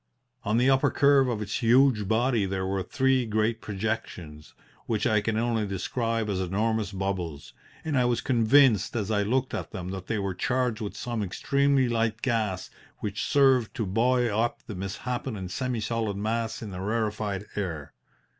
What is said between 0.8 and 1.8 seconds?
curve of its